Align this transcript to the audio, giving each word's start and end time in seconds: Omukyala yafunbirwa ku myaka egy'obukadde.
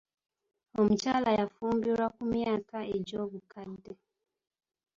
Omukyala 0.79 1.29
yafunbirwa 1.39 2.05
ku 2.15 2.21
myaka 2.33 2.77
egy'obukadde. 2.95 3.93